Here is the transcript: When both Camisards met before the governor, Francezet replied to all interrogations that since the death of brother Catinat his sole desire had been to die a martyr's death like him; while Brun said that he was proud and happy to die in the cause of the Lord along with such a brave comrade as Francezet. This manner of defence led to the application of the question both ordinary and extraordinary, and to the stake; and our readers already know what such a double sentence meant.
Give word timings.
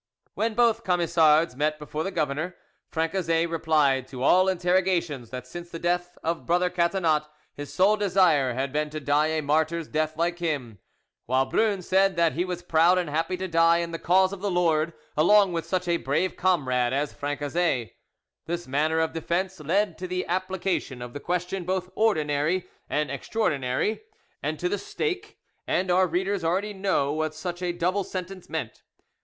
When 0.33 0.55
both 0.55 0.83
Camisards 0.83 1.55
met 1.55 1.77
before 1.77 2.03
the 2.03 2.09
governor, 2.09 2.55
Francezet 2.91 3.47
replied 3.47 4.07
to 4.07 4.23
all 4.23 4.47
interrogations 4.49 5.29
that 5.29 5.45
since 5.45 5.69
the 5.69 5.77
death 5.77 6.17
of 6.23 6.47
brother 6.47 6.71
Catinat 6.71 7.27
his 7.53 7.71
sole 7.71 7.97
desire 7.97 8.55
had 8.55 8.73
been 8.73 8.89
to 8.89 8.99
die 8.99 9.27
a 9.27 9.43
martyr's 9.43 9.87
death 9.87 10.17
like 10.17 10.39
him; 10.39 10.79
while 11.27 11.45
Brun 11.45 11.83
said 11.83 12.15
that 12.15 12.33
he 12.33 12.43
was 12.43 12.63
proud 12.63 12.97
and 12.97 13.11
happy 13.11 13.37
to 13.37 13.47
die 13.47 13.77
in 13.77 13.91
the 13.91 13.99
cause 13.99 14.33
of 14.33 14.41
the 14.41 14.49
Lord 14.49 14.93
along 15.15 15.53
with 15.53 15.67
such 15.67 15.87
a 15.87 15.97
brave 15.97 16.35
comrade 16.35 16.93
as 16.93 17.13
Francezet. 17.13 17.91
This 18.47 18.67
manner 18.67 18.99
of 18.99 19.13
defence 19.13 19.59
led 19.59 19.99
to 19.99 20.07
the 20.07 20.25
application 20.25 21.03
of 21.03 21.13
the 21.13 21.19
question 21.19 21.63
both 21.63 21.91
ordinary 21.93 22.65
and 22.89 23.11
extraordinary, 23.11 24.01
and 24.41 24.57
to 24.57 24.67
the 24.67 24.79
stake; 24.79 25.37
and 25.67 25.91
our 25.91 26.07
readers 26.07 26.43
already 26.43 26.73
know 26.73 27.13
what 27.13 27.35
such 27.35 27.61
a 27.61 27.71
double 27.71 28.03
sentence 28.03 28.49
meant. 28.49 28.81